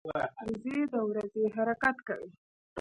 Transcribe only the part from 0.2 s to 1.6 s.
وزې د ورځي